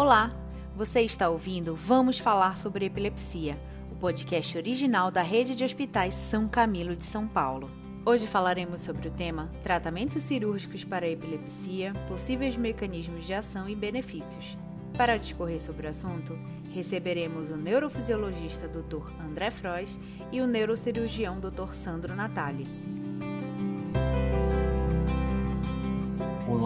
[0.00, 0.32] Olá,
[0.76, 3.58] você está ouvindo Vamos Falar sobre Epilepsia,
[3.90, 7.68] o podcast original da Rede de Hospitais São Camilo de São Paulo.
[8.06, 13.74] Hoje falaremos sobre o tema Tratamentos cirúrgicos para a epilepsia, possíveis mecanismos de ação e
[13.74, 14.56] benefícios.
[14.96, 16.38] Para discorrer sobre o assunto,
[16.72, 19.10] receberemos o neurofisiologista Dr.
[19.20, 19.98] André Frois
[20.30, 21.74] e o neurocirurgião Dr.
[21.74, 22.68] Sandro Natali.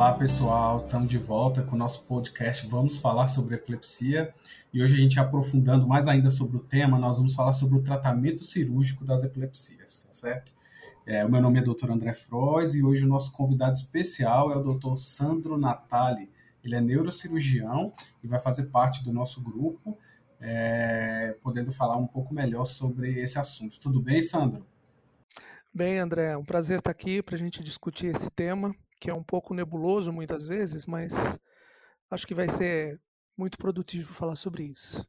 [0.02, 2.66] Olá pessoal, estamos de volta com o nosso podcast.
[2.66, 4.34] Vamos falar sobre epilepsia
[4.74, 7.82] e hoje a gente aprofundando mais ainda sobre o tema, nós vamos falar sobre o
[7.84, 10.50] tratamento cirúrgico das epilepsias, tá certo?
[11.06, 11.88] É, o meu nome é Dr.
[11.88, 14.96] André Frois e hoje o nosso convidado especial é o Dr.
[14.96, 16.28] Sandro Natali.
[16.64, 17.92] Ele é neurocirurgião
[18.24, 19.96] e vai fazer parte do nosso grupo,
[20.40, 23.78] é, podendo falar um pouco melhor sobre esse assunto.
[23.78, 24.66] Tudo bem, Sandro?
[25.72, 29.14] Bem, André, é um prazer estar aqui para a gente discutir esse tema que é
[29.14, 31.36] um pouco nebuloso muitas vezes, mas
[32.08, 33.00] acho que vai ser
[33.36, 35.04] muito produtivo falar sobre isso.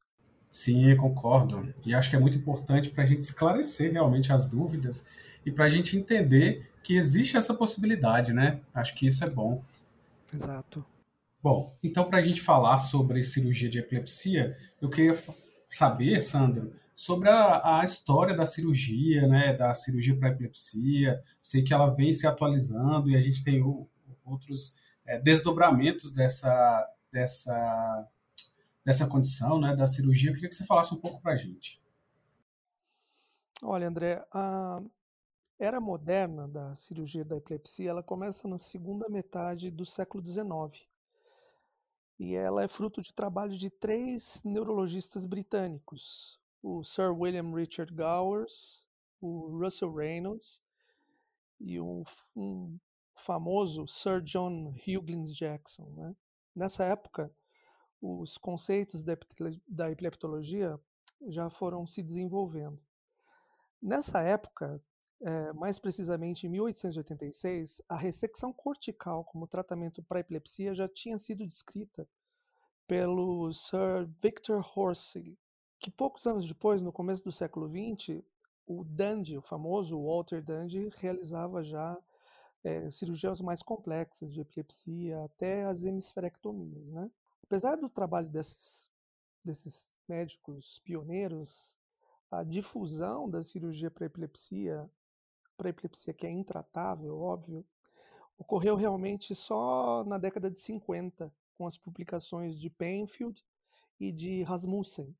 [0.49, 1.71] Sim, concordo.
[1.85, 5.05] E acho que é muito importante para a gente esclarecer realmente as dúvidas
[5.45, 8.61] e para a gente entender que existe essa possibilidade, né?
[8.73, 9.63] Acho que isso é bom.
[10.33, 10.83] Exato.
[11.39, 15.13] Bom, então para a gente falar sobre cirurgia de epilepsia, eu queria
[15.67, 21.23] saber, Sandro, sobre a, a história da cirurgia, né, da cirurgia para epilepsia.
[21.41, 23.88] Sei que ela vem se atualizando e a gente tem o,
[24.25, 28.08] outros é, desdobramentos dessa, dessa,
[28.85, 30.30] dessa condição, né, da cirurgia.
[30.30, 31.81] Eu queria que você falasse um pouco para a gente.
[33.61, 34.81] Olha, André, a
[35.57, 40.85] era moderna da cirurgia da epilepsia, ela começa na segunda metade do século XIX.
[42.19, 48.88] E ela é fruto de trabalho de três neurologistas britânicos, o Sir William Richard Gowers,
[49.22, 50.61] o Russell Reynolds
[51.59, 52.03] e um,
[52.36, 52.80] um
[53.14, 55.89] famoso Sir John Huggins Jackson.
[55.95, 56.16] Né?
[56.56, 57.30] Nessa época,
[58.02, 59.03] os conceitos
[59.67, 60.80] da epileptologia
[61.28, 62.81] já foram se desenvolvendo.
[63.81, 64.81] Nessa época,
[65.22, 71.45] é, mais precisamente em 1886, a ressecção cortical como tratamento para epilepsia já tinha sido
[71.45, 72.07] descrita
[72.88, 75.38] pelo Sir Victor Horsey,
[75.83, 78.23] que poucos anos depois, no começo do século XX,
[78.66, 81.97] o Dundee, o famoso Walter Dundee, realizava já
[82.63, 86.88] é, cirurgias mais complexas de epilepsia, até as hemisferectomias.
[86.88, 87.11] Né?
[87.44, 88.89] Apesar do trabalho desses,
[89.44, 91.75] desses médicos pioneiros,
[92.31, 94.89] a difusão da cirurgia para epilepsia,
[95.57, 97.65] para epilepsia que é intratável, óbvio,
[98.38, 103.44] ocorreu realmente só na década de 50, com as publicações de Penfield
[104.00, 105.13] e de Rasmussen,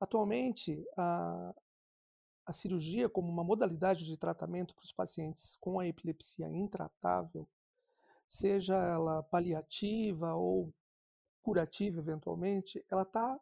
[0.00, 1.54] Atualmente, a,
[2.46, 7.48] a cirurgia, como uma modalidade de tratamento para os pacientes com a epilepsia intratável,
[8.28, 10.72] seja ela paliativa ou
[11.42, 13.38] curativa, eventualmente, ela está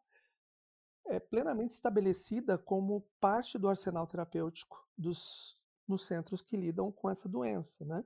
[1.06, 7.28] é, plenamente estabelecida como parte do arsenal terapêutico dos, nos centros que lidam com essa
[7.28, 8.04] doença, né?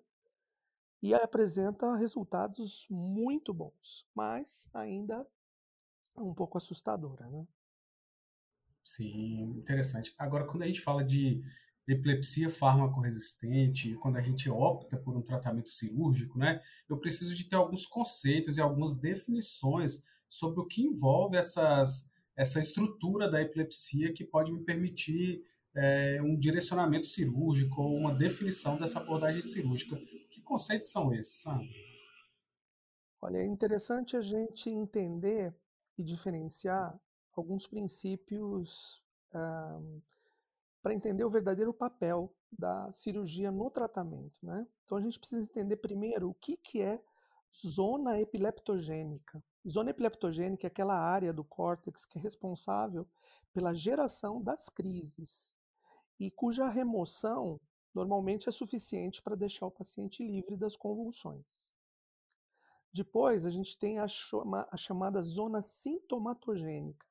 [1.03, 5.27] E apresenta resultados muito bons, mas ainda
[6.17, 7.47] um pouco assustadora, né?
[8.87, 10.15] Sim, interessante.
[10.17, 11.43] Agora, quando a gente fala de
[11.89, 17.57] epilepsia fármaco-resistente, quando a gente opta por um tratamento cirúrgico, né, eu preciso de ter
[17.57, 24.25] alguns conceitos e algumas definições sobre o que envolve essas, essa estrutura da epilepsia que
[24.25, 25.43] pode me permitir
[25.75, 29.97] é, um direcionamento cirúrgico ou uma definição dessa abordagem cirúrgica.
[30.31, 31.61] Que conceitos são esses, Sam?
[33.21, 35.53] Olha, é interessante a gente entender
[35.99, 36.97] e diferenciar
[37.37, 39.03] alguns princípios
[39.35, 40.03] uh,
[40.83, 44.39] para entender o verdadeiro papel da cirurgia no tratamento.
[44.43, 44.67] Né?
[44.85, 47.03] Então a gente precisa entender primeiro o que, que é
[47.67, 49.43] zona epileptogênica.
[49.69, 53.07] Zona epileptogênica é aquela área do córtex que é responsável
[53.53, 55.57] pela geração das crises
[56.21, 57.61] e cuja remoção
[57.95, 61.75] normalmente é suficiente para deixar o paciente livre das convulsões.
[62.93, 67.06] Depois, a gente tem a, chama, a chamada zona sintomatogênica,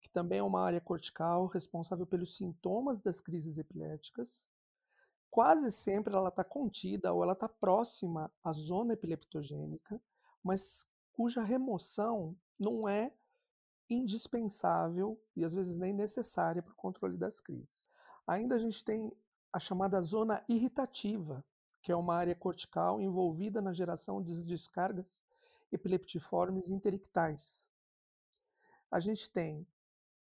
[0.00, 4.48] que também é uma área cortical responsável pelos sintomas das crises epiléticas.
[5.30, 10.00] Quase sempre ela está contida ou ela está próxima à zona epileptogênica,
[10.42, 13.12] mas cuja remoção não é
[13.90, 17.90] indispensável e às vezes nem necessária para o controle das crises.
[18.26, 19.12] Ainda a gente tem
[19.52, 21.44] a chamada zona irritativa,
[21.82, 25.22] que é uma área cortical envolvida na geração de descargas
[25.72, 27.70] epileptiformes interictais.
[28.90, 29.66] A gente tem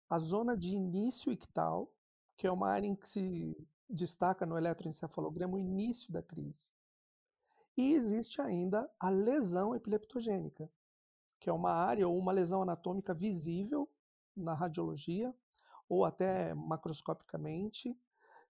[0.08, 1.92] a zona de início ictal,
[2.36, 3.56] que é uma área em que se
[3.88, 6.72] destaca no eletroencefalograma o início da crise.
[7.76, 10.70] E existe ainda a lesão epileptogênica,
[11.38, 13.88] que é uma área ou uma lesão anatômica visível
[14.36, 15.34] na radiologia
[15.88, 17.96] ou até macroscopicamente,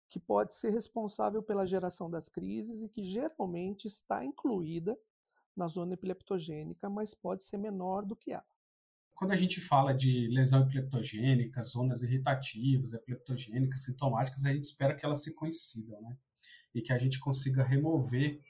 [0.09, 4.99] que pode ser responsável pela geração das crises e que geralmente está incluída
[5.55, 8.47] na zona epileptogênica, mas pode ser menor do que ela.
[9.19, 15.05] Quando a gente fala de lesão epileptogênica, zonas irritativas, epileptogênicas, sintomáticas, a gente espera que
[15.05, 16.17] elas se coincidam, né?
[16.73, 18.41] E que a gente consiga remover,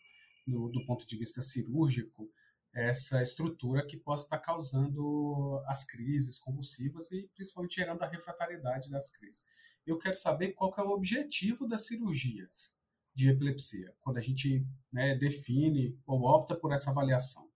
[0.47, 2.31] no, do ponto de vista cirúrgico,
[2.71, 9.09] essa estrutura que possa estar causando as crises convulsivas e principalmente gerando a refratariedade das
[9.09, 9.47] crises.
[9.87, 12.75] Eu quero saber qual que é o objetivo das cirurgias
[13.15, 17.48] de epilepsia, quando a gente né, define ou opta por essa avaliação.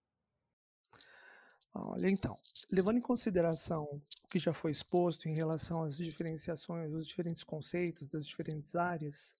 [1.74, 2.38] Olha, então,
[2.70, 3.84] levando em consideração
[4.24, 9.34] o que já foi exposto em relação às diferenciações, os diferentes conceitos das diferentes áreas,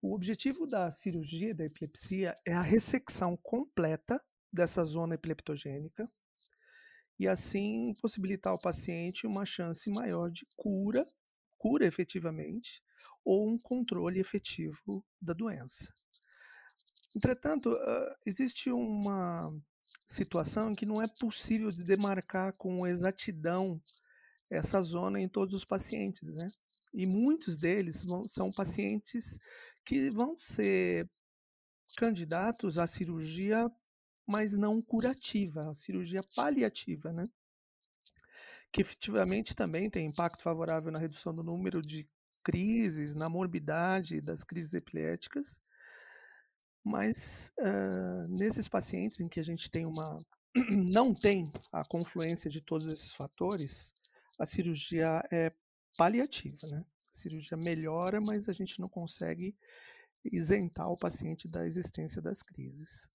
[0.00, 4.22] o objetivo da cirurgia da epilepsia é a ressecção completa
[4.52, 6.08] dessa zona epileptogênica
[7.18, 11.04] e assim possibilitar ao paciente uma chance maior de cura,
[11.58, 12.82] cura efetivamente,
[13.24, 15.92] ou um controle efetivo da doença.
[17.14, 17.76] Entretanto,
[18.24, 19.52] existe uma
[20.06, 23.80] situação em que não é possível de demarcar com exatidão
[24.50, 26.46] essa zona em todos os pacientes, né?
[26.92, 29.38] E muitos deles vão, são pacientes
[29.84, 31.08] que vão ser
[31.96, 33.70] candidatos à cirurgia,
[34.26, 37.24] mas não curativa, a cirurgia paliativa, né?
[38.70, 42.08] Que efetivamente também tem impacto favorável na redução do número de
[42.42, 45.60] crises, na morbidade das crises epiléticas,
[46.84, 50.18] mas uh, nesses pacientes em que a gente tem uma
[50.92, 53.92] não tem a confluência de todos esses fatores,
[54.38, 55.52] a cirurgia é
[55.96, 56.84] paliativa, né?
[57.14, 59.56] A cirurgia melhora, mas a gente não consegue
[60.24, 63.08] isentar o paciente da existência das crises.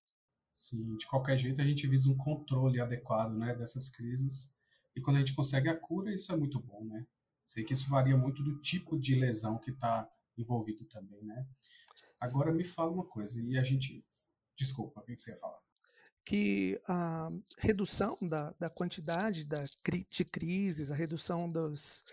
[0.54, 4.54] Sim, de qualquer jeito a gente visa um controle adequado, né, dessas crises.
[4.96, 7.06] E quando a gente consegue a cura, isso é muito bom, né?
[7.46, 11.48] Sei que isso varia muito do tipo de lesão que está envolvido também, né?
[12.20, 14.04] Agora me fala uma coisa, e a gente.
[14.58, 15.60] Desculpa, o que você ia falar?
[16.26, 17.30] Que a
[17.60, 22.04] redução da, da quantidade da, de crises, a redução dos,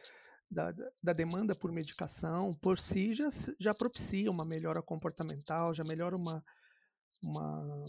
[0.50, 0.72] da,
[1.02, 3.28] da, demanda por medicação, por si já,
[3.58, 6.44] já propicia uma melhora comportamental, já melhora uma,
[7.22, 7.84] uma,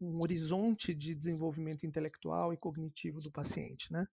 [0.00, 4.06] um horizonte de desenvolvimento intelectual e cognitivo do paciente, né?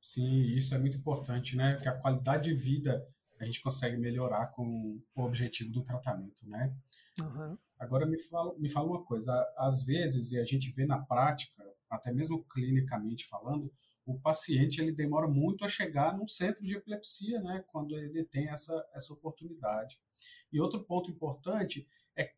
[0.00, 1.78] Sim, isso é muito importante, né?
[1.80, 3.06] Que a qualidade de vida
[3.42, 6.72] a gente consegue melhorar com o objetivo do tratamento, né?
[7.20, 7.58] Uhum.
[7.78, 11.60] Agora me fala, me fala uma coisa, às vezes, e a gente vê na prática,
[11.90, 13.72] até mesmo clinicamente falando,
[14.06, 18.48] o paciente ele demora muito a chegar num centro de epilepsia, né, quando ele tem
[18.48, 19.98] essa, essa oportunidade.
[20.52, 21.84] E outro ponto importante
[22.16, 22.32] é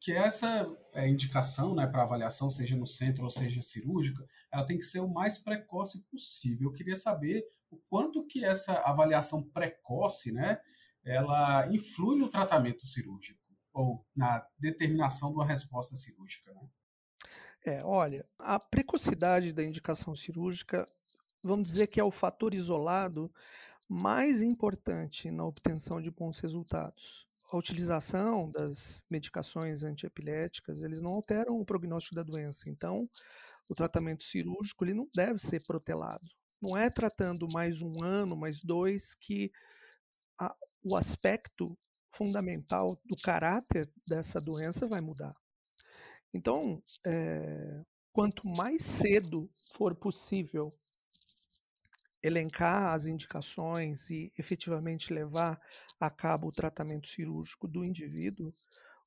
[0.00, 4.76] que essa é, indicação né, para avaliação, seja no centro ou seja cirúrgica, ela tem
[4.76, 6.68] que ser o mais precoce possível.
[6.68, 10.60] Eu queria saber o quanto que essa avaliação precoce, né,
[11.04, 13.40] ela influi no tratamento cirúrgico
[13.72, 16.52] ou na determinação de uma resposta cirúrgica.
[16.52, 16.68] Né?
[17.66, 20.86] É, olha, a precocidade da indicação cirúrgica,
[21.44, 23.30] vamos dizer que é o fator isolado
[23.88, 27.26] mais importante na obtenção de bons resultados.
[27.52, 32.68] A utilização das medicações antiepiléticas, eles não alteram o prognóstico da doença.
[32.68, 33.08] Então,
[33.70, 36.26] o tratamento cirúrgico ele não deve ser protelado.
[36.60, 39.52] Não é tratando mais um ano, mais dois, que
[40.38, 41.76] a, o aspecto
[42.12, 45.34] fundamental do caráter dessa doença vai mudar.
[46.32, 47.82] Então, é,
[48.12, 50.68] quanto mais cedo for possível
[52.22, 55.60] elencar as indicações e efetivamente levar
[56.00, 58.52] a cabo o tratamento cirúrgico do indivíduo,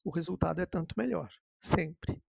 [0.06, 2.22] o resultado é tanto melhor, sempre.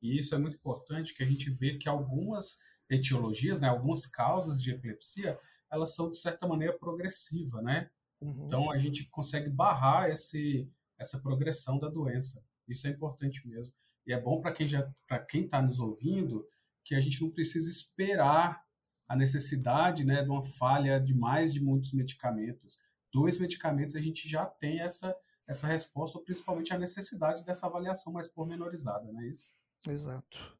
[0.00, 4.62] E isso é muito importante, que a gente vê que algumas etiologias, né, algumas causas
[4.62, 5.38] de epilepsia,
[5.70, 7.90] elas são de certa maneira progressiva, né?
[8.20, 8.44] Uhum.
[8.44, 12.44] Então a gente consegue barrar esse, essa progressão da doença.
[12.68, 13.72] Isso é importante mesmo.
[14.06, 16.46] E é bom para quem já para quem está nos ouvindo
[16.84, 18.62] que a gente não precisa esperar
[19.08, 22.78] a necessidade, né, de uma falha de mais de muitos medicamentos.
[23.12, 28.12] Dois medicamentos a gente já tem essa essa resposta, ou principalmente a necessidade dessa avaliação
[28.12, 29.52] mais pormenorizada, não é isso?
[29.86, 30.56] Exato.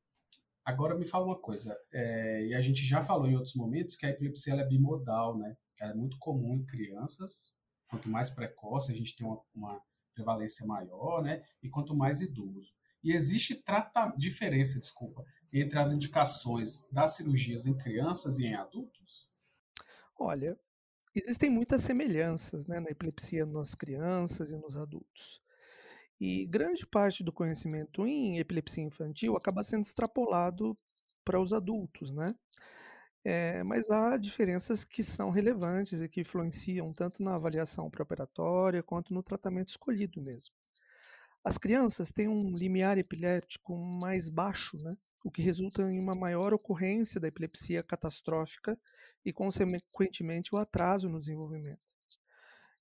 [0.65, 4.07] Agora me fala uma coisa, é, e a gente já falou em outros momentos que
[4.07, 5.57] a epilepsia é bimodal, né?
[5.81, 7.55] Ela é muito comum em crianças,
[7.89, 9.83] quanto mais precoce a gente tem uma, uma
[10.15, 11.43] prevalência maior, né?
[11.63, 12.73] E quanto mais idoso.
[13.03, 19.29] E existe trata diferença, desculpa, entre as indicações das cirurgias em crianças e em adultos?
[20.17, 20.57] Olha,
[21.13, 25.43] existem muitas semelhanças né, na epilepsia nas crianças e nos adultos.
[26.25, 30.77] E grande parte do conhecimento em epilepsia infantil acaba sendo extrapolado
[31.25, 32.33] para os adultos, né?
[33.25, 39.13] É, mas há diferenças que são relevantes e que influenciam tanto na avaliação pré-operatória quanto
[39.13, 40.55] no tratamento escolhido mesmo.
[41.43, 44.97] As crianças têm um limiar epilético mais baixo, né?
[45.25, 48.79] o que resulta em uma maior ocorrência da epilepsia catastrófica
[49.25, 51.92] e, consequentemente, o atraso no desenvolvimento.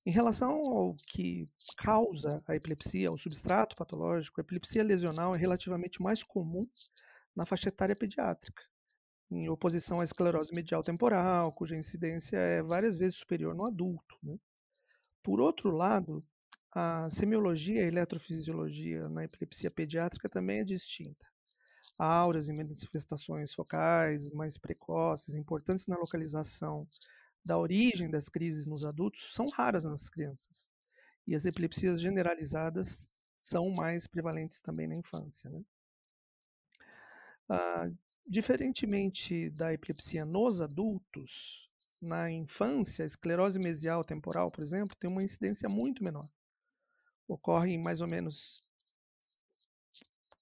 [0.03, 1.46] Em relação ao que
[1.77, 6.67] causa a epilepsia, o substrato patológico, a epilepsia lesional é relativamente mais comum
[7.36, 8.63] na faixa etária pediátrica,
[9.29, 14.17] em oposição à esclerose medial temporal, cuja incidência é várias vezes superior no adulto.
[14.24, 14.38] Né?
[15.22, 16.20] Por outro lado,
[16.72, 21.27] a semiologia e a eletrofisiologia na epilepsia pediátrica também é distinta.
[22.00, 26.88] Há auras e manifestações focais mais precoces, importantes na localização
[27.44, 30.70] da origem das crises nos adultos são raras nas crianças.
[31.28, 35.50] E as epilepsias generalizadas são mais prevalentes também na infância.
[35.50, 35.64] Né?
[37.50, 37.90] Ah,
[38.28, 41.70] diferentemente da epilepsia nos adultos,
[42.02, 46.28] na infância, a esclerose mesial temporal, por exemplo, tem uma incidência muito menor.
[47.28, 48.68] Ocorre em mais ou menos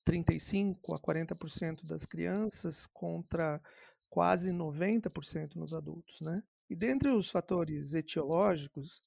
[0.05, 3.61] 35 a 40% das crianças contra
[4.09, 6.41] quase 90% nos adultos, né?
[6.69, 9.01] E dentre os fatores etiológicos,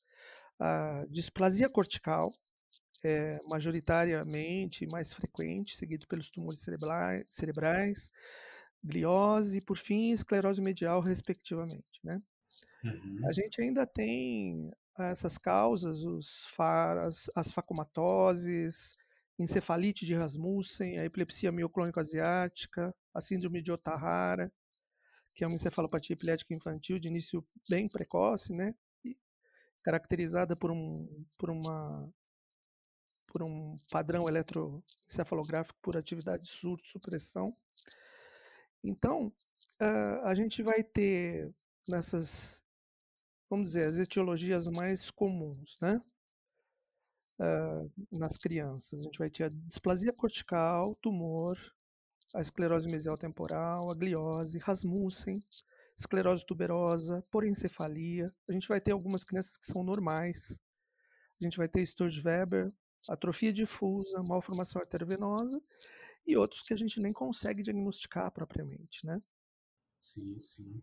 [0.58, 2.32] a displasia cortical
[3.04, 8.10] é majoritariamente mais frequente, seguido pelos tumores cerebrais, cerebrais
[8.82, 12.00] gliose e, por fim, esclerose medial, respectivamente.
[12.02, 12.20] Né?
[12.84, 13.20] Uhum.
[13.28, 18.96] A gente ainda tem essas causas, os as, as facomatoses,
[19.38, 24.52] encefalite de Rasmussen, a epilepsia mioclônica asiática, a síndrome de Otahara,
[25.34, 28.74] que é uma encefalopatia epilética infantil de início bem precoce, né?
[29.82, 32.12] Caracterizada por um, por uma
[33.32, 37.50] por um padrão eletroencefalográfico por atividade de surto, supressão.
[38.84, 39.32] Então,
[40.22, 41.50] a gente vai ter
[41.88, 42.62] nessas,
[43.48, 46.00] vamos dizer, as etiologias mais comuns, né?
[47.40, 49.00] Uh, nas crianças.
[49.00, 51.58] A gente vai ter a displasia cortical, tumor,
[52.34, 55.40] a esclerose mesial temporal, a gliose, Rasmussen,
[55.96, 58.26] esclerose tuberosa, porencefalia.
[58.48, 60.60] A gente vai ter algumas crianças que são normais.
[61.40, 62.68] A gente vai ter Sturge-Weber,
[63.08, 65.60] atrofia difusa, malformação arteriovenosa
[66.26, 69.20] e outros que a gente nem consegue diagnosticar propriamente, né?
[70.00, 70.82] Sim, sim.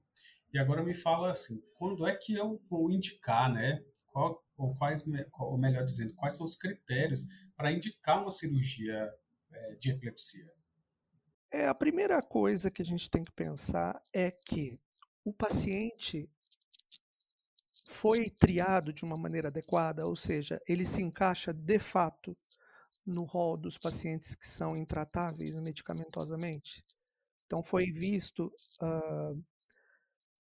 [0.52, 3.84] E agora me fala assim, quando é que eu vou indicar, né?
[4.08, 5.06] Qual, ou quais,
[5.40, 9.14] ou melhor dizendo, quais são os critérios para indicar uma cirurgia
[9.52, 10.52] é, de epilepsia?
[11.52, 14.80] É, a primeira coisa que a gente tem que pensar é que
[15.24, 16.30] o paciente
[17.90, 22.38] foi triado de uma maneira adequada, ou seja, ele se encaixa de fato
[23.06, 26.86] no rol dos pacientes que são intratáveis medicamentosamente.
[27.48, 29.44] Então, foi visto uh,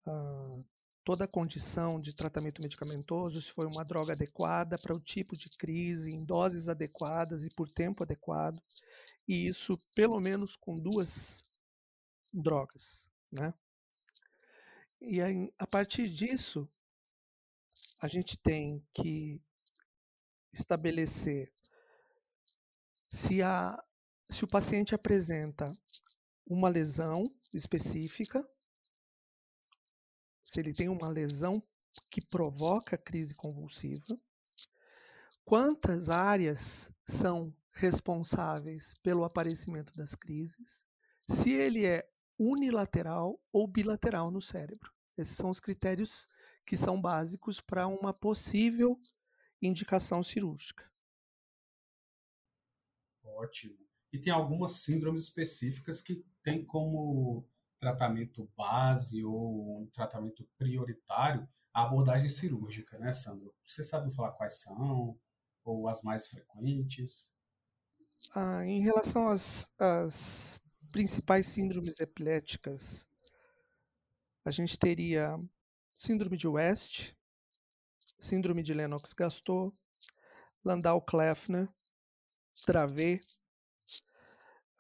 [0.07, 0.65] uh,
[1.09, 5.49] toda a condição de tratamento medicamentoso, se foi uma droga adequada para o tipo de
[5.49, 8.61] crise, em doses adequadas e por tempo adequado,
[9.27, 11.43] e isso pelo menos com duas
[12.31, 13.55] drogas, né?
[15.01, 16.69] E aí, a partir disso,
[18.03, 19.41] a gente tem que
[20.53, 21.51] estabelecer
[23.09, 23.83] se, a,
[24.29, 25.73] se o paciente apresenta
[26.47, 27.25] uma lesão
[27.55, 28.47] específica,
[30.49, 31.63] se ele tem uma lesão
[32.11, 34.17] que provoca crise convulsiva,
[35.45, 40.87] quantas áreas são responsáveis pelo aparecimento das crises,
[41.29, 44.91] se ele é unilateral ou bilateral no cérebro.
[45.19, 46.27] Esses são os critérios
[46.65, 48.99] que são básicos para uma possível
[49.61, 50.91] indicação cirúrgica.
[53.23, 53.77] Ótimo.
[54.11, 57.47] E tem algumas síndromes específicas que tem como
[57.79, 63.55] tratamento base ou um tratamento prioritário a abordagem cirúrgica, né, Sandro?
[63.65, 65.19] Você sabe falar quais são
[65.65, 67.33] ou as mais frequentes?
[68.35, 73.07] Ah, em relação às, às principais síndromes epiléticas,
[74.45, 75.39] a gente teria
[75.95, 77.13] síndrome de West,
[78.19, 79.77] síndrome de Lennox-Gastaut,
[80.65, 81.69] Landau-Kleffner,
[82.67, 83.21] Dravet,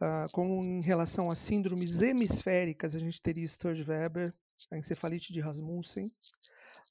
[0.00, 4.32] Uh, como em relação às síndromes hemisféricas, a gente teria Sturge-Weber,
[4.70, 6.12] a encefalite de Rasmussen,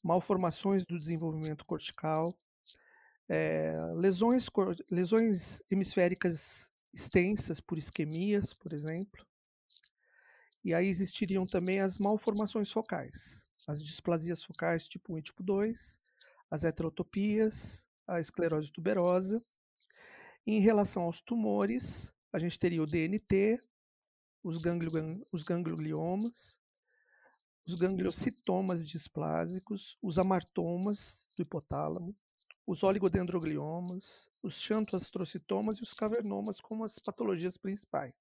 [0.04, 2.34] malformações do desenvolvimento cortical,
[3.30, 4.48] é, lesões,
[4.90, 9.26] lesões hemisféricas extensas por isquemias, por exemplo.
[10.64, 16.00] E aí existiriam também as malformações focais, as displasias focais tipo 1 e tipo 2,
[16.50, 19.42] as heterotopias, a esclerose tuberosa
[20.46, 23.60] Em relação aos tumores, a gente teria o DNT,
[24.44, 26.60] os, ganglio, os gangliomas,
[27.66, 32.16] os gangliocitomas displásicos, os amartomas do hipotálamo,
[32.66, 38.14] os oligodendrogliomas, os xantoastrocitomas e os cavernomas como as patologias principais.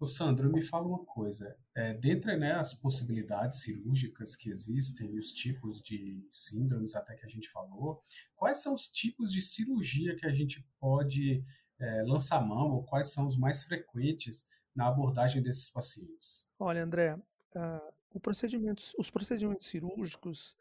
[0.00, 1.56] O Sandro, me fala uma coisa.
[1.74, 7.24] É, dentre né, as possibilidades cirúrgicas que existem e os tipos de síndromes até que
[7.24, 8.02] a gente falou,
[8.34, 11.44] quais são os tipos de cirurgia que a gente pode
[11.78, 16.48] é, lançar mão ou quais são os mais frequentes na abordagem desses pacientes?
[16.58, 20.56] Olha, André, uh, procedimentos, os procedimentos cirúrgicos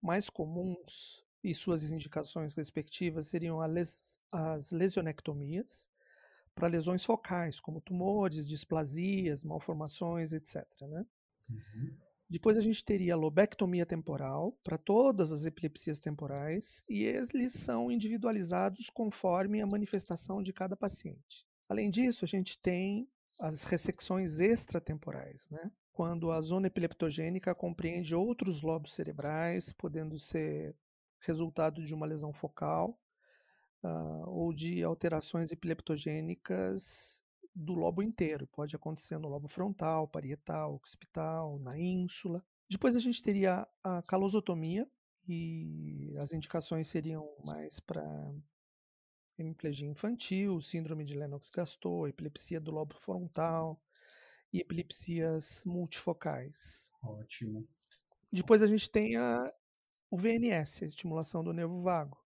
[0.00, 5.88] mais comuns e suas indicações respectivas seriam les, as lesionectomias,
[6.54, 10.64] para lesões focais, como tumores, displasias, malformações, etc.
[10.82, 11.04] Né?
[11.50, 11.96] Uhum.
[12.34, 17.92] Depois a gente teria a lobectomia temporal para todas as epilepsias temporais e eles são
[17.92, 21.46] individualizados conforme a manifestação de cada paciente.
[21.68, 25.70] Além disso, a gente tem as ressecções extratemporais, né?
[25.92, 30.74] quando a zona epileptogênica compreende outros lobos cerebrais, podendo ser
[31.20, 33.00] resultado de uma lesão focal
[33.84, 37.23] uh, ou de alterações epileptogênicas
[37.54, 38.46] do lobo inteiro.
[38.46, 42.44] Pode acontecer no lobo frontal, parietal, occipital, na ínsula.
[42.68, 44.88] Depois a gente teria a calosotomia,
[45.26, 48.04] e as indicações seriam mais para
[49.38, 53.80] hemiplegia infantil, síndrome de Lennox-Gastaut, epilepsia do lobo frontal
[54.52, 56.90] e epilepsias multifocais.
[57.02, 57.66] Ótimo.
[58.30, 59.50] Depois a gente tem a,
[60.10, 62.22] o VNS, a estimulação do nervo vago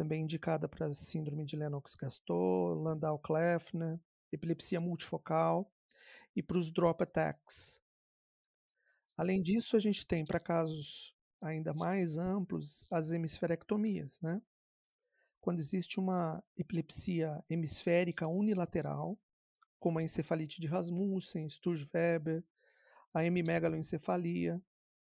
[0.00, 4.00] também indicada para síndrome de Lennox-Gastaut, Landau-Kleffner,
[4.32, 5.72] epilepsia multifocal
[6.34, 7.82] e para os drop attacks.
[9.16, 14.40] Além disso, a gente tem para casos ainda mais amplos as hemisferectomias, né?
[15.40, 19.18] Quando existe uma epilepsia hemisférica unilateral,
[19.78, 22.44] como a encefalite de Rasmussen, Sturge-Weber,
[23.14, 24.60] a hemimegaloencefalia,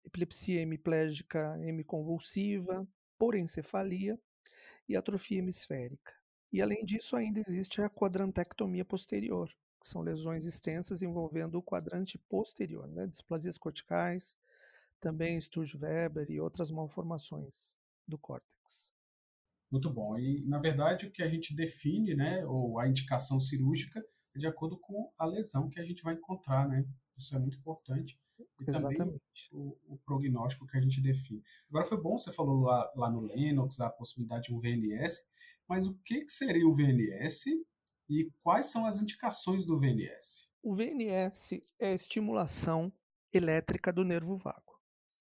[0.05, 2.87] epilepsia hemiplégica hemiconvulsiva,
[3.19, 4.19] por encefalia
[4.89, 6.13] e atrofia hemisférica.
[6.53, 9.49] E além disso, ainda existe a quadrantectomia posterior,
[9.81, 13.07] que são lesões extensas envolvendo o quadrante posterior, né?
[13.07, 14.39] displasias corticais,
[15.01, 18.95] também Sturge-Weber e outras malformações do córtex.
[19.71, 20.19] Muito bom.
[20.19, 24.05] E, na verdade, o que a gente define, né, ou a indicação cirúrgica,
[24.35, 26.87] é de acordo com a lesão que a gente vai encontrar, né?
[27.17, 28.19] Isso é muito importante.
[28.39, 28.99] E Exatamente.
[28.99, 31.43] também o, o, prognóstico que a gente define.
[31.69, 35.27] Agora foi bom, você falou lá, lá no Lennox a possibilidade de um VNS,
[35.69, 37.47] mas o que, que seria o VNS
[38.09, 40.49] e quais são as indicações do VNS?
[40.63, 42.93] O VNS é a estimulação
[43.33, 44.81] elétrica do nervo vago.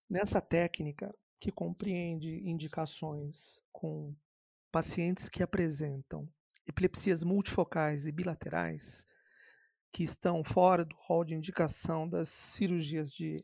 [0.10, 4.16] Nessa técnica, que compreende indicações com
[4.72, 6.28] pacientes que apresentam
[6.68, 9.06] epilepsias multifocais e bilaterais,
[9.92, 13.36] que estão fora do rol de indicação das cirurgias de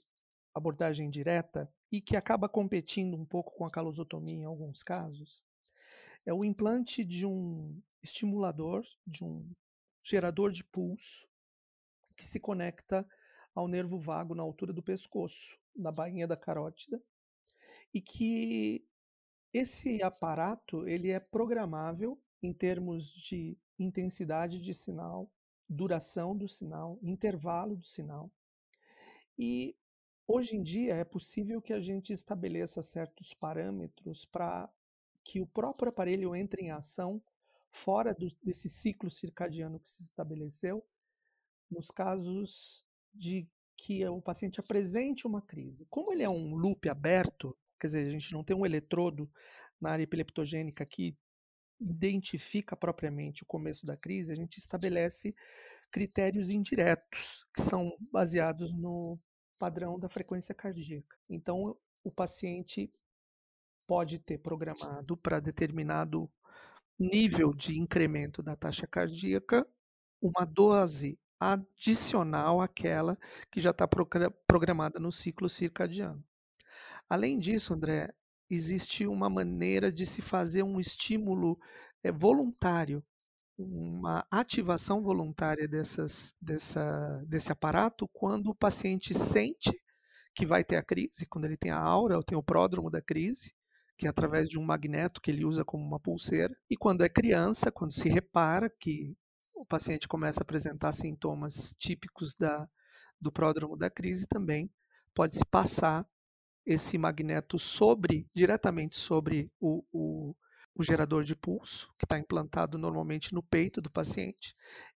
[0.54, 5.46] abordagem direta e que acaba competindo um pouco com a calosotomia em alguns casos,
[6.26, 9.50] é o implante de um estimulador, de um
[10.04, 11.28] gerador de pulso
[12.16, 13.08] que se conecta
[13.54, 17.02] ao nervo vago na altura do pescoço, na bainha da carótida,
[17.94, 18.86] e que
[19.54, 25.30] esse aparato ele é programável em termos de intensidade de sinal
[25.72, 28.30] duração do sinal, intervalo do sinal.
[29.38, 29.76] E
[30.28, 34.70] hoje em dia é possível que a gente estabeleça certos parâmetros para
[35.24, 37.22] que o próprio aparelho entre em ação
[37.72, 40.86] fora do, desse ciclo circadiano que se estabeleceu,
[41.70, 45.88] nos casos de que o paciente apresente uma crise.
[45.90, 49.32] Como ele é um loop aberto, quer dizer, a gente não tem um eletrodo
[49.80, 51.18] na área epileptogênica que
[51.80, 55.34] identifica propriamente o começo da crise, a gente estabelece
[55.92, 59.20] critérios indiretos, que são baseados no
[59.58, 61.18] padrão da frequência cardíaca.
[61.30, 62.90] Então, o paciente
[63.88, 66.30] pode ter programado para determinado
[67.00, 69.68] nível de incremento da taxa cardíaca
[70.22, 73.18] uma dose adicional àquela
[73.50, 73.88] que já está
[74.48, 76.24] programada no ciclo circadiano.
[77.10, 78.14] Além disso, André,
[78.50, 81.60] existe uma maneira de se fazer um estímulo
[82.04, 83.04] é, voluntário,
[83.58, 89.72] uma ativação voluntária dessas, dessa, desse aparato quando o paciente sente
[90.36, 93.02] que vai ter a crise, quando ele tem a aura, ou tem o pródromo da
[93.02, 93.54] crise,
[94.02, 97.08] que é através de um magneto que ele usa como uma pulseira, e quando é
[97.08, 99.14] criança, quando se repara que
[99.56, 102.68] o paciente começa a apresentar sintomas típicos da,
[103.20, 104.72] do pródromo da crise também,
[105.14, 106.04] pode-se passar
[106.66, 110.36] esse magneto sobre, diretamente sobre o, o,
[110.74, 114.56] o gerador de pulso, que está implantado normalmente no peito do paciente,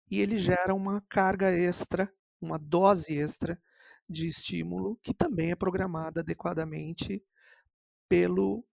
[0.10, 3.62] e ele gera uma carga extra, uma dose extra
[4.10, 7.24] de estímulo, que também é programada adequadamente
[8.10, 8.66] pelo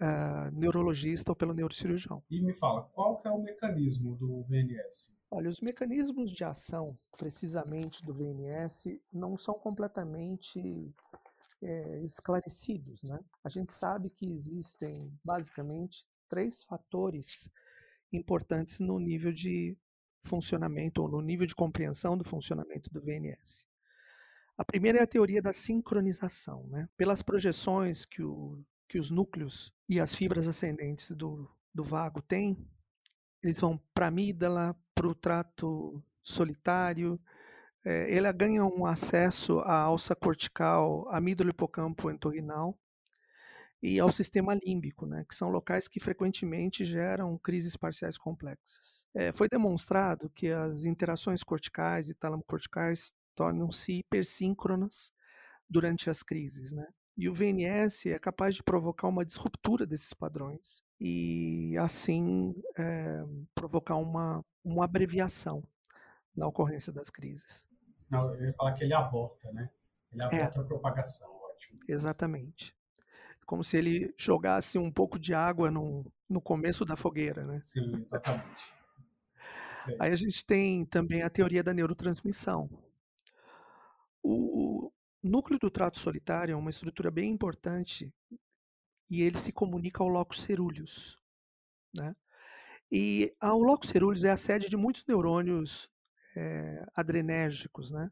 [0.00, 2.22] uh, neurologista ou pelo neurocirurgião.
[2.30, 5.14] E me fala, qual que é o mecanismo do VNS?
[5.30, 10.94] Olha, os mecanismos de ação, precisamente do VNS, não são completamente
[11.62, 13.02] é, esclarecidos.
[13.02, 13.18] Né?
[13.42, 17.48] A gente sabe que existem, basicamente, três fatores
[18.12, 19.76] importantes no nível de
[20.24, 23.66] funcionamento ou no nível de compreensão do funcionamento do VNS.
[24.56, 26.66] A primeira é a teoria da sincronização.
[26.68, 26.88] Né?
[26.96, 32.56] Pelas projeções que, o, que os núcleos e as fibras ascendentes do, do vago têm,
[33.42, 37.20] eles vão para a amígdala, para o trato solitário,
[37.84, 42.76] é, ganha um acesso à alça cortical, amígdalo hipocampo entorrinal
[43.82, 49.06] e ao sistema límbico, né, que são locais que frequentemente geram crises parciais complexas.
[49.14, 55.12] É, foi demonstrado que as interações corticais e talamo-corticais tornam-se hipersíncronas
[55.68, 56.86] durante as crises, né?
[57.16, 63.24] E o VNS é capaz de provocar uma disruptura desses padrões e, assim, é,
[63.54, 65.64] provocar uma, uma abreviação
[66.36, 67.66] na ocorrência das crises.
[68.10, 69.70] Não, eu ia falar que ele aborta, né?
[70.12, 70.26] Ele é.
[70.26, 70.62] aborta é.
[70.62, 71.80] a propagação, ótimo.
[71.88, 72.76] Exatamente.
[73.46, 77.60] Como se ele jogasse um pouco de água no, no começo da fogueira, né?
[77.62, 78.74] Sim, exatamente.
[79.88, 79.96] Aí.
[80.00, 82.68] aí a gente tem também a teoria da neurotransmissão.
[84.22, 84.92] O
[85.26, 88.12] núcleo do trato solitário é uma estrutura bem importante
[89.08, 91.18] e ele se comunica ao locus ceruleus,
[91.94, 92.14] né?
[92.90, 95.90] E o locus ceruleus é a sede de muitos neurônios
[96.36, 97.90] é, adrenérgicos.
[97.90, 98.10] Né?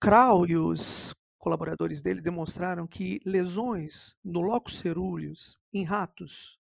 [0.00, 6.58] Krau e os colaboradores dele demonstraram que lesões no locus cerúleus em ratos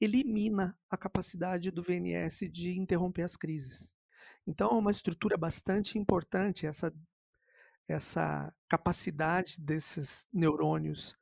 [0.00, 3.94] elimina a capacidade do VNS de interromper as crises.
[4.46, 6.94] Então, é uma estrutura bastante importante essa,
[7.88, 11.16] essa capacidade desses neurônios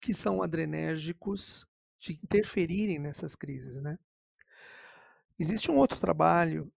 [0.00, 1.66] que são adrenérgicos
[1.98, 3.98] de interferirem nessas crises, né?
[5.38, 6.70] Existe um outro trabalho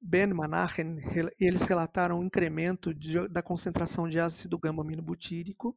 [0.00, 0.98] Ben Manachen,
[1.38, 5.76] eles relataram um incremento de, da concentração de ácido gama-aminobutírico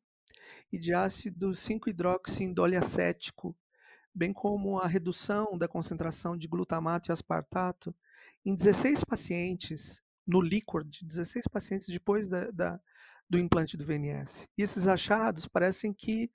[0.71, 3.55] e de ácido 5-hidroxiindoliacético,
[4.13, 7.95] bem como a redução da concentração de glutamato e aspartato
[8.45, 12.79] em 16 pacientes, no líquor de 16 pacientes depois da, da,
[13.29, 14.47] do implante do VNS.
[14.57, 16.29] E esses achados parecem que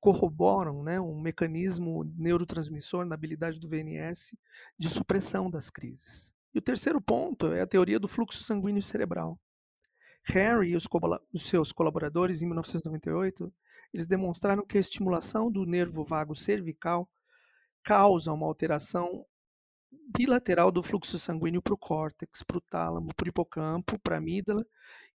[0.00, 4.36] corroboram né, um mecanismo neurotransmissor na habilidade do VNS
[4.78, 6.32] de supressão das crises.
[6.54, 9.38] E o terceiro ponto é a teoria do fluxo sanguíneo cerebral.
[10.24, 10.86] Harry e os,
[11.32, 13.52] os seus colaboradores, em 1998,
[13.92, 17.08] eles demonstraram que a estimulação do nervo vago cervical
[17.84, 19.24] causa uma alteração
[20.16, 24.18] bilateral do fluxo sanguíneo para o córtex, para o tálamo, para o hipocampo, para a
[24.18, 24.66] amígdala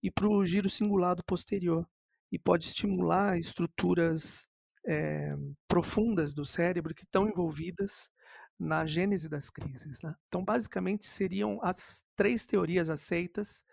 [0.02, 1.88] e para o giro cingulado posterior.
[2.32, 4.48] E pode estimular estruturas
[4.86, 5.36] é,
[5.68, 8.10] profundas do cérebro que estão envolvidas
[8.58, 10.02] na gênese das crises.
[10.02, 10.14] Né?
[10.28, 13.66] Então, basicamente, seriam as três teorias aceitas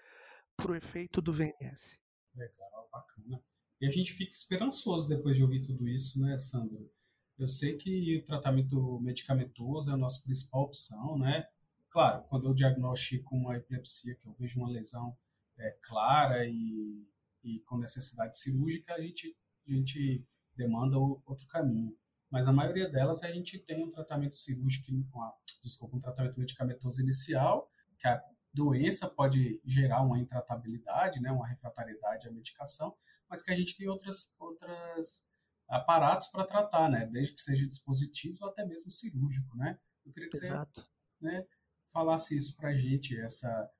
[0.56, 1.98] para o efeito do VNS.
[2.34, 3.42] Legal, bacana.
[3.80, 6.90] E a gente fica esperançoso depois de ouvir tudo isso, né, Sandro?
[7.38, 11.46] Eu sei que o tratamento medicamentoso é a nossa principal opção, né?
[11.88, 15.16] Claro, quando eu diagnostico uma epilepsia, que eu vejo uma lesão
[15.56, 17.06] é, clara e,
[17.44, 20.24] e com necessidade cirúrgica, a gente, a gente
[20.56, 21.96] demanda outro caminho
[22.30, 27.00] mas a maioria delas a gente tem um tratamento cirúrgico, uma, desculpa, um tratamento medicamentoso
[27.00, 28.22] inicial, que a
[28.52, 32.94] doença pode gerar uma intratabilidade, né, uma refratariedade à medicação,
[33.28, 35.26] mas que a gente tem outras, outras
[35.68, 39.78] aparatos para tratar, né, desde que seja dispositivos ou até mesmo cirúrgico, né.
[40.04, 40.80] Eu queria que Exato.
[40.80, 40.88] você
[41.20, 41.46] né,
[41.92, 43.70] falasse isso para a gente, essa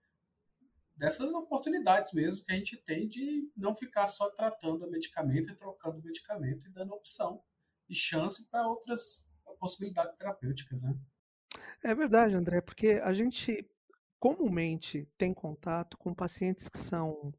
[0.94, 5.54] dessas oportunidades mesmo que a gente tem de não ficar só tratando o medicamento e
[5.54, 7.40] trocando o medicamento e dando opção
[7.88, 10.98] e chance para outras possibilidades terapêuticas, né?
[11.82, 13.68] É verdade, André, porque a gente
[14.18, 17.32] comumente tem contato com pacientes que são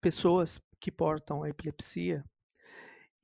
[0.00, 2.24] pessoas que portam a epilepsia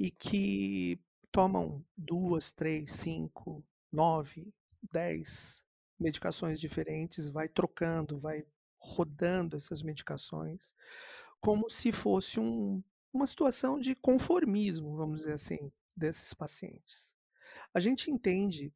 [0.02, 4.52] e que tomam duas, três, cinco, nove,
[4.90, 5.64] dez
[5.96, 8.44] medicações diferentes, vai trocando, vai
[8.80, 10.74] rodando essas medicações,
[11.40, 17.14] como se fosse um, uma situação de conformismo, vamos dizer assim desses pacientes.
[17.72, 18.74] A gente entende,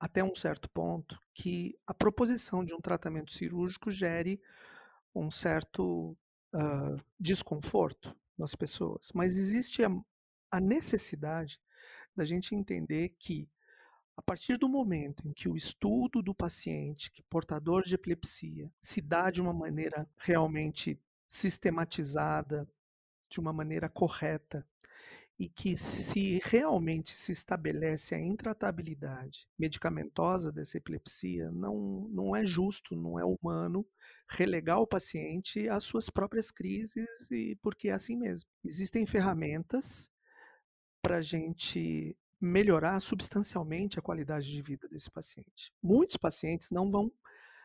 [0.00, 4.42] até um certo ponto, que a proposição de um tratamento cirúrgico gere
[5.14, 6.16] um certo
[6.52, 9.90] uh, desconforto nas pessoas, mas existe a,
[10.50, 11.60] a necessidade
[12.16, 13.48] da gente entender que
[14.16, 19.00] a partir do momento em que o estudo do paciente que portador de epilepsia se
[19.00, 22.68] dá de uma maneira realmente sistematizada,
[23.30, 24.66] de uma maneira correta,
[25.38, 32.96] e que se realmente se estabelece a intratabilidade medicamentosa dessa epilepsia, não, não é justo,
[32.96, 33.86] não é humano
[34.28, 38.50] relegar o paciente às suas próprias crises e porque é assim mesmo.
[38.64, 40.10] Existem ferramentas
[41.02, 45.72] para a gente melhorar substancialmente a qualidade de vida desse paciente.
[45.82, 47.12] Muitos pacientes não vão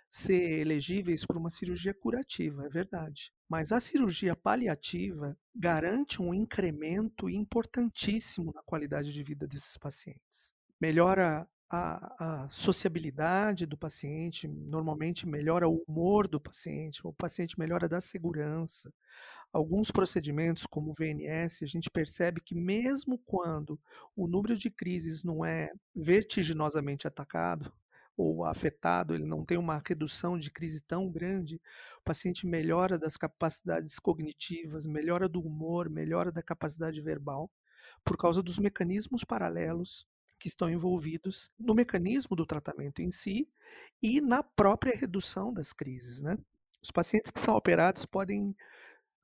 [0.10, 3.32] ser elegíveis para uma cirurgia curativa, é verdade.
[3.50, 10.54] Mas a cirurgia paliativa garante um incremento importantíssimo na qualidade de vida desses pacientes.
[10.80, 17.90] Melhora a, a, sociabilidade do paciente, normalmente melhora o humor do paciente, o paciente melhora
[17.90, 18.94] da segurança.
[19.52, 23.80] Alguns procedimentos, como o VNS, a gente percebe que mesmo quando
[24.16, 27.74] o número de crises não é vertiginosamente atacado,
[28.16, 31.60] ou afetado, ele não tem uma redução de crise tão grande,
[32.00, 37.50] o paciente melhora das capacidades cognitivas, melhora do humor, melhora da capacidade verbal,
[38.06, 40.06] por causa dos mecanismos paralelos
[40.44, 43.48] que estão envolvidos no mecanismo do tratamento em si
[44.02, 46.22] e na própria redução das crises.
[46.22, 46.38] Né?
[46.82, 48.54] Os pacientes que são operados podem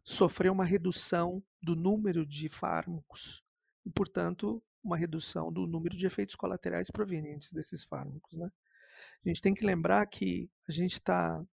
[0.01, 3.43] sofrer uma redução do número de fármacos
[3.85, 8.37] e, portanto, uma redução do número de efeitos colaterais provenientes desses fármacos.
[8.37, 8.49] Né?
[9.25, 11.45] A gente tem que lembrar que a gente está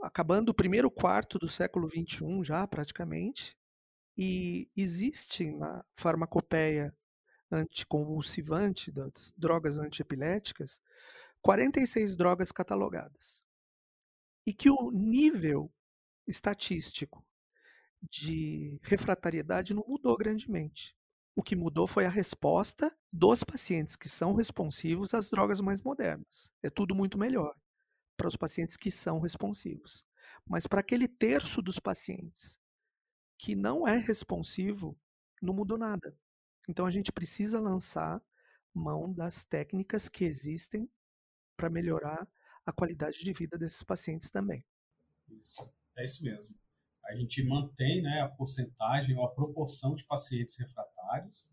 [0.00, 3.58] acabando o primeiro quarto do século XXI já, praticamente,
[4.16, 6.96] e existe na farmacopeia
[7.50, 10.80] anticonvulsivante das drogas antiepiléticas
[11.42, 13.44] 46 drogas catalogadas.
[14.46, 15.72] E que o nível
[16.26, 17.24] estatístico
[18.10, 20.96] de refratariedade não mudou grandemente.
[21.34, 26.52] O que mudou foi a resposta dos pacientes que são responsivos às drogas mais modernas.
[26.62, 27.54] É tudo muito melhor
[28.16, 30.04] para os pacientes que são responsivos.
[30.46, 32.58] Mas para aquele terço dos pacientes
[33.38, 34.98] que não é responsivo,
[35.40, 36.16] não mudou nada.
[36.68, 38.22] Então a gente precisa lançar
[38.72, 40.88] mão das técnicas que existem
[41.56, 42.28] para melhorar
[42.64, 44.64] a qualidade de vida desses pacientes também.
[45.28, 46.54] Isso, é isso mesmo
[47.08, 51.50] a gente mantém né, a porcentagem ou a proporção de pacientes refratários,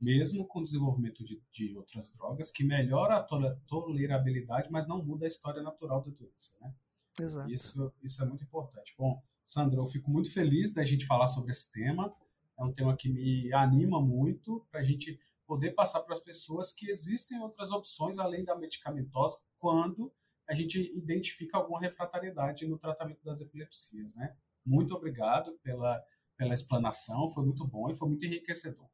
[0.00, 3.22] mesmo com o desenvolvimento de, de outras drogas, que melhora a
[3.66, 6.56] tolerabilidade, mas não muda a história natural da doença.
[6.60, 6.74] Né?
[7.20, 7.50] Exato.
[7.50, 8.94] Isso, isso é muito importante.
[8.98, 12.12] Bom, Sandra, eu fico muito feliz da gente falar sobre esse tema.
[12.58, 16.72] É um tema que me anima muito para a gente poder passar para as pessoas
[16.72, 20.12] que existem outras opções além da medicamentosa quando
[20.48, 24.36] a gente identifica alguma refratariedade no tratamento das epilepsias, né?
[24.64, 26.02] Muito obrigado pela,
[26.36, 28.88] pela explanação, foi muito bom e foi muito enriquecedor.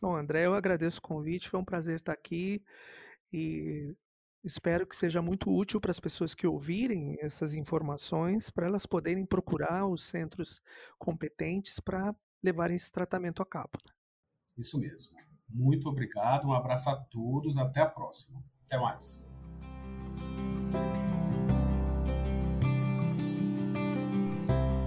[0.00, 2.62] Bom, André, eu agradeço o convite, foi um prazer estar aqui
[3.32, 3.94] e
[4.44, 9.26] espero que seja muito útil para as pessoas que ouvirem essas informações, para elas poderem
[9.26, 10.62] procurar os centros
[10.98, 13.78] competentes para levarem esse tratamento a cabo.
[13.84, 13.92] Né?
[14.56, 15.16] Isso mesmo.
[15.48, 18.42] Muito obrigado, um abraço a todos, até a próxima.
[18.66, 19.24] Até mais.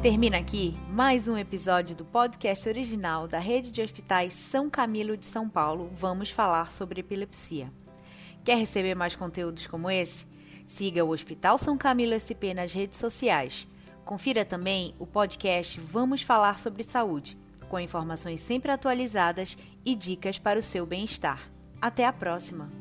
[0.01, 5.25] Termina aqui mais um episódio do podcast original da Rede de Hospitais São Camilo de
[5.25, 5.91] São Paulo.
[5.93, 7.71] Vamos falar sobre epilepsia.
[8.43, 10.25] Quer receber mais conteúdos como esse?
[10.65, 13.67] Siga o Hospital São Camilo SP nas redes sociais.
[14.03, 17.37] Confira também o podcast Vamos Falar sobre Saúde,
[17.71, 21.49] com informações sempre atualizadas e dicas para o seu bem-estar.
[21.81, 22.80] Até a próxima!